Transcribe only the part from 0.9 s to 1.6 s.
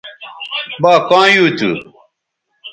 کاں یُو